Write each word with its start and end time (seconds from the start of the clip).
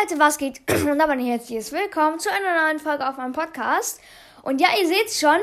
Leute, 0.00 0.18
was 0.18 0.38
geht? 0.38 0.60
Und 0.90 1.00
aber 1.00 1.12
ein 1.12 1.20
herzliches 1.20 1.70
Willkommen 1.70 2.18
zu 2.18 2.28
einer 2.30 2.66
neuen 2.66 2.80
Folge 2.80 3.08
auf 3.08 3.16
meinem 3.16 3.32
Podcast. 3.32 4.00
Und 4.42 4.60
ja, 4.60 4.68
ihr 4.80 4.88
seht 4.88 5.10
schon, 5.10 5.38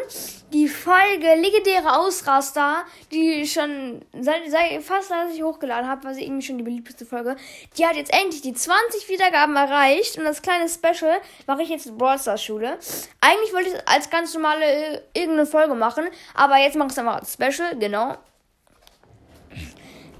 die 0.52 0.68
Folge 0.68 1.36
Legendäre 1.36 1.98
Ausraster, 1.98 2.84
die 3.12 3.48
schon 3.48 4.02
seit, 4.20 4.42
seit 4.50 4.84
fast 4.84 5.12
als 5.12 5.34
ich 5.34 5.42
hochgeladen 5.42 5.88
habe, 5.88 6.04
war 6.04 6.14
sie 6.14 6.24
irgendwie 6.24 6.46
schon 6.46 6.58
die 6.58 6.64
beliebteste 6.64 7.06
Folge. 7.06 7.38
Die 7.78 7.86
hat 7.86 7.96
jetzt 7.96 8.14
endlich 8.14 8.42
die 8.42 8.54
20 8.54 9.08
Wiedergaben 9.08 9.56
erreicht. 9.56 10.18
Und 10.18 10.26
das 10.26 10.42
kleine 10.42 10.68
Special 10.68 11.22
mache 11.48 11.64
ich 11.64 11.70
jetzt 11.70 11.86
in 11.86 11.98
Brawl 11.98 12.20
Stars 12.20 12.44
Schule. 12.44 12.78
Eigentlich 13.22 13.54
wollte 13.54 13.70
ich 13.70 13.88
als 13.88 14.10
ganz 14.10 14.34
normale 14.34 14.66
äh, 14.66 15.02
irgendeine 15.14 15.46
Folge 15.46 15.76
machen, 15.76 16.06
aber 16.34 16.58
jetzt 16.58 16.76
mache 16.76 16.88
ich 16.88 16.94
es 16.94 17.00
einfach 17.00 17.20
als 17.20 17.34
Special, 17.34 17.78
genau. 17.80 18.18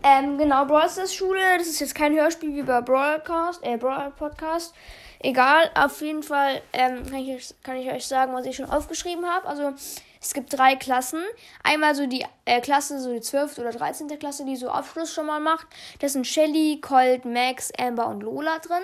Ähm, 0.04 0.38
genau, 0.38 0.66
Brawl 0.66 0.90
Stars 0.90 1.14
Schule. 1.14 1.40
Das 1.58 1.68
ist 1.68 1.80
jetzt 1.80 1.94
kein 1.94 2.16
Hörspiel 2.16 2.56
wie 2.56 2.64
bei 2.64 2.82
Broadcast, 2.82 3.64
äh, 3.64 3.78
Brawl 3.78 4.12
Podcast. 4.12 4.74
Egal, 5.20 5.70
auf 5.76 6.02
jeden 6.02 6.24
Fall 6.24 6.62
ähm, 6.74 7.06
kann, 7.06 7.20
ich, 7.20 7.54
kann 7.62 7.78
ich 7.78 7.92
euch 7.92 8.08
sagen, 8.08 8.34
was 8.34 8.46
ich 8.48 8.56
schon 8.56 8.66
aufgeschrieben 8.66 9.26
habe. 9.26 9.48
Also, 9.48 9.74
es 10.20 10.34
gibt 10.34 10.58
drei 10.58 10.76
Klassen. 10.76 11.24
Einmal 11.64 11.94
so 11.94 12.08
die 12.08 12.26
äh, 12.46 12.62
Klasse, 12.62 13.00
so 13.00 13.14
die 13.14 13.22
12. 13.22 13.60
oder 13.60 13.72
13. 13.72 14.08
Klasse, 14.18 14.44
die 14.44 14.56
so 14.56 14.70
Abschluss 14.70 15.14
schon 15.14 15.28
mal 15.28 15.40
macht. 15.40 15.68
Das 16.00 16.14
sind 16.14 16.26
Shelly, 16.26 16.80
Colt, 16.82 17.26
Max, 17.26 17.72
Amber 17.80 18.08
und 18.08 18.22
Lola 18.22 18.58
drin. 18.58 18.84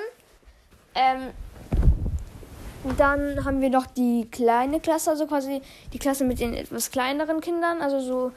Ähm, 0.94 1.32
dann 2.98 3.44
haben 3.44 3.62
wir 3.62 3.72
noch 3.72 3.88
die 3.88 4.28
kleine 4.32 4.80
Klasse, 4.80 5.12
also 5.12 5.26
quasi 5.26 5.62
die 5.94 6.00
Klasse 6.00 6.24
mit 6.24 6.40
den 6.40 6.54
etwas 6.54 6.92
kleineren 6.92 7.42
Kindern, 7.42 7.82
also 7.82 8.00
so 8.00 8.32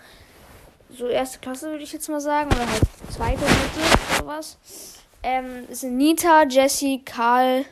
so 0.97 1.07
erste 1.09 1.39
Klasse, 1.39 1.71
würde 1.71 1.85
ich 1.85 1.93
jetzt 1.93 2.09
mal 2.09 2.21
sagen. 2.21 2.51
Oder 2.53 2.67
halt 2.67 2.83
zweite, 3.11 3.41
dritte, 3.41 4.19
sowas. 4.19 4.59
Ähm, 5.23 5.67
es 5.71 5.81
sind 5.81 5.97
Nita, 5.97 6.45
Jessie, 6.45 7.03
Karl, 7.05 7.65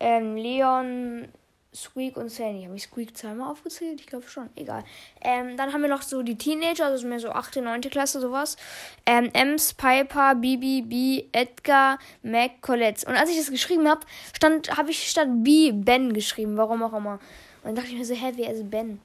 ähm, 0.00 0.36
Leon, 0.36 1.28
Squeak 1.74 2.16
und 2.16 2.30
Sandy. 2.30 2.64
Habe 2.64 2.76
ich 2.76 2.84
Squeak 2.84 3.16
zweimal 3.16 3.50
aufgezählt? 3.50 4.00
Ich 4.00 4.06
glaube 4.06 4.26
schon. 4.28 4.48
Egal. 4.56 4.82
Ähm, 5.20 5.56
dann 5.56 5.72
haben 5.72 5.82
wir 5.82 5.88
noch 5.88 6.02
so 6.02 6.22
die 6.22 6.36
Teenager, 6.36 6.86
also 6.86 7.06
mehr 7.06 7.20
so 7.20 7.30
8., 7.30 7.56
9. 7.56 7.82
Klasse, 7.82 8.20
sowas. 8.20 8.56
Ähm, 9.04 9.30
Ems, 9.34 9.74
Piper, 9.74 10.34
Bibi, 10.34 10.82
B, 10.82 11.24
Edgar, 11.32 11.98
Mac, 12.22 12.62
Colette. 12.62 13.06
Und 13.06 13.16
als 13.16 13.30
ich 13.30 13.36
das 13.36 13.50
geschrieben 13.50 13.88
habe, 13.88 14.00
stand, 14.34 14.76
habe 14.76 14.90
ich 14.90 15.08
statt 15.08 15.28
B 15.30 15.72
Ben 15.72 16.14
geschrieben. 16.14 16.56
Warum 16.56 16.82
auch 16.82 16.94
immer. 16.94 17.14
Und 17.62 17.64
dann 17.64 17.74
dachte 17.76 17.88
ich 17.88 17.98
mir 17.98 18.04
so, 18.04 18.14
hä, 18.14 18.32
wer 18.36 18.52
ist 18.52 18.70
Ben? 18.70 19.00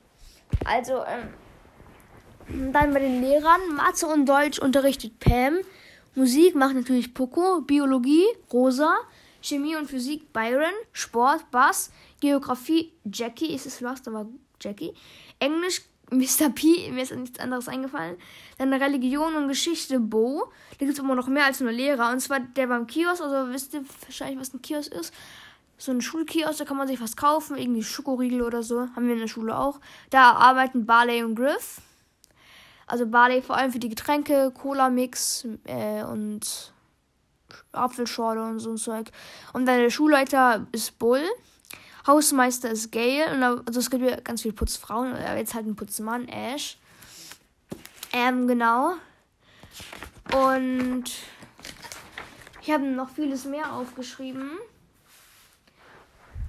Also, 0.65 1.03
ähm, 1.05 1.29
dann 2.47 2.93
bei 2.93 2.99
den 2.99 3.21
Lehrern. 3.21 3.61
Mathe 3.75 4.07
und 4.07 4.25
Deutsch 4.25 4.59
unterrichtet 4.59 5.19
Pam. 5.19 5.57
Musik 6.15 6.55
macht 6.55 6.75
natürlich 6.75 7.13
Poco. 7.13 7.61
Biologie 7.61 8.25
Rosa. 8.51 8.95
Chemie 9.41 9.75
und 9.75 9.89
Physik 9.89 10.31
Byron. 10.33 10.73
Sport 10.91 11.49
Bass. 11.51 11.91
Geografie 12.19 12.91
Jackie. 13.05 13.53
Ist 13.53 13.65
es 13.65 13.81
Lost, 13.81 14.07
aber 14.07 14.27
Jackie. 14.59 14.93
Englisch 15.39 15.81
Mr. 16.11 16.49
P. 16.49 16.91
Mir 16.91 17.03
ist 17.03 17.15
nichts 17.15 17.39
anderes 17.39 17.69
eingefallen. 17.69 18.17
Dann 18.57 18.73
Religion 18.73 19.35
und 19.35 19.47
Geschichte 19.47 19.99
Bo. 19.99 20.51
Da 20.71 20.85
gibt 20.85 20.93
es 20.93 20.99
immer 20.99 21.15
noch 21.15 21.27
mehr 21.27 21.45
als 21.45 21.61
nur 21.61 21.71
Lehrer. 21.71 22.11
Und 22.11 22.19
zwar 22.19 22.41
der 22.41 22.67
beim 22.67 22.87
Kiosk. 22.87 23.21
Also 23.21 23.53
wisst 23.53 23.73
ihr 23.73 23.83
wahrscheinlich, 24.03 24.39
was 24.39 24.53
ein 24.53 24.61
Kiosk 24.61 24.91
ist 24.93 25.13
so 25.81 25.91
ein 25.91 26.01
Schulkiosk, 26.01 26.59
da 26.59 26.65
kann 26.65 26.77
man 26.77 26.87
sich 26.87 27.01
was 27.01 27.15
kaufen, 27.15 27.57
irgendwie 27.57 27.83
Schokoriegel 27.83 28.43
oder 28.43 28.61
so, 28.61 28.87
haben 28.95 29.07
wir 29.07 29.13
in 29.13 29.19
der 29.19 29.27
Schule 29.27 29.57
auch. 29.57 29.79
Da 30.11 30.33
arbeiten 30.33 30.85
Barley 30.85 31.23
und 31.23 31.35
Griff. 31.35 31.81
Also 32.91 33.07
Barley 33.07 33.41
vor 33.41 33.55
allem 33.55 33.71
für 33.71 33.79
die 33.79 33.87
Getränke, 33.87 34.51
Cola-Mix 34.51 35.47
äh, 35.63 36.03
und 36.03 36.73
Apfelschorle 37.71 38.43
und 38.43 38.59
so 38.59 38.71
ein 38.71 38.77
Zeug. 38.77 39.11
Und 39.53 39.65
dann 39.65 39.79
der 39.79 39.89
Schulleiter 39.89 40.67
ist 40.73 40.99
Bull. 40.99 41.23
Hausmeister 42.05 42.69
ist 42.69 42.91
Gail. 42.91 43.33
Und 43.33 43.43
also 43.43 43.79
es 43.79 43.89
gibt 43.89 44.03
ja 44.03 44.19
ganz 44.19 44.41
viele 44.41 44.53
Putzfrauen. 44.53 45.13
Aber 45.13 45.37
jetzt 45.37 45.53
halt 45.53 45.67
ein 45.67 45.77
Putzmann, 45.77 46.27
Ash. 46.27 46.77
Ähm, 48.11 48.45
genau. 48.45 48.95
Und 50.35 51.05
ich 52.61 52.71
habe 52.71 52.83
noch 52.83 53.09
vieles 53.09 53.45
mehr 53.45 53.71
aufgeschrieben. 53.71 54.51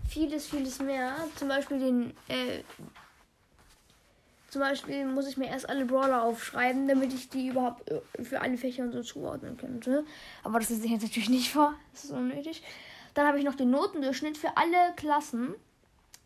Vieles, 0.09 0.47
vieles 0.47 0.81
mehr. 0.81 1.15
Zum 1.37 1.47
Beispiel 1.47 1.79
den, 1.79 2.17
äh, 2.27 2.65
zum 4.53 4.61
Beispiel 4.61 5.07
muss 5.07 5.27
ich 5.27 5.39
mir 5.39 5.49
erst 5.49 5.67
alle 5.67 5.87
Brawler 5.87 6.25
aufschreiben, 6.25 6.87
damit 6.87 7.15
ich 7.15 7.31
die 7.31 7.49
überhaupt 7.49 7.91
äh, 7.91 8.23
für 8.23 8.43
alle 8.43 8.59
Fächer 8.59 8.83
und 8.83 8.93
so 8.93 9.03
zuordnen 9.03 9.57
könnte. 9.57 10.05
Aber 10.45 10.59
das 10.59 10.71
ist 10.71 10.85
jetzt 10.85 11.05
natürlich 11.05 11.31
nicht 11.31 11.51
vor. 11.51 11.73
Das 11.93 12.05
ist 12.05 12.11
unnötig. 12.11 12.63
Dann 13.15 13.27
habe 13.27 13.39
ich 13.39 13.47
noch 13.47 13.55
den 13.55 13.71
Notendurchschnitt 13.71 14.37
für 14.37 14.55
alle 14.59 14.77
Klassen. 14.97 15.55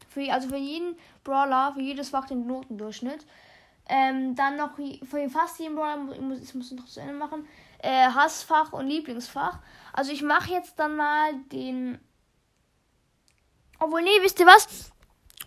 Für, 0.09 0.33
also 0.33 0.49
für 0.49 0.57
jeden 0.57 0.97
Brawler, 1.23 1.75
für 1.75 1.83
jedes 1.83 2.09
Fach 2.09 2.27
den 2.27 2.49
Notendurchschnitt. 2.49 3.25
Ähm, 3.89 4.35
dann 4.35 4.57
noch 4.57 4.71
für 4.75 5.31
fast 5.31 5.61
jeden 5.61 5.77
Brawler, 5.77 6.13
ich 6.13 6.21
muss, 6.21 6.41
ich 6.41 6.55
muss 6.57 6.73
noch 6.73 6.87
zu 6.87 6.99
Ende 6.99 7.15
machen, 7.15 7.47
äh, 7.79 8.09
Hassfach 8.09 8.73
und 8.73 8.89
Lieblingsfach. 8.89 9.61
Also 9.93 10.11
ich 10.11 10.23
mache 10.23 10.51
jetzt 10.51 10.81
dann 10.81 10.97
mal 10.97 11.33
den... 11.53 12.01
Obwohl, 13.79 14.03
nee, 14.03 14.19
wisst 14.23 14.41
ihr 14.41 14.47
was? 14.47 14.91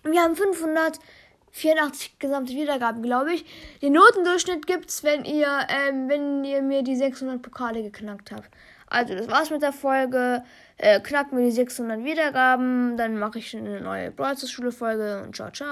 Wir 0.03 0.21
haben 0.21 0.37
500 0.37 0.97
84 1.51 2.19
gesamte 2.19 2.53
Wiedergaben, 2.53 3.01
glaube 3.01 3.33
ich. 3.33 3.45
Den 3.81 3.93
Notendurchschnitt 3.93 4.67
gibt's, 4.67 5.03
wenn 5.03 5.25
ihr, 5.25 5.47
ähm, 5.69 6.09
wenn 6.09 6.43
ihr 6.43 6.61
mir 6.61 6.83
die 6.83 6.95
600 6.95 7.41
Pokale 7.41 7.83
geknackt 7.83 8.31
habt. 8.31 8.49
Also, 8.87 9.15
das 9.15 9.29
war's 9.29 9.49
mit 9.49 9.61
der 9.61 9.73
Folge. 9.73 10.43
Äh, 10.77 11.01
knacken 11.01 11.37
wir 11.37 11.43
die 11.43 11.51
600 11.51 12.05
Wiedergaben, 12.05 12.95
dann 12.95 13.19
mache 13.19 13.39
ich 13.39 13.55
eine 13.55 13.81
neue 13.81 14.11
Brawl 14.11 14.37
Folge 14.71 15.21
und 15.23 15.35
ciao, 15.35 15.51
ciao. 15.51 15.67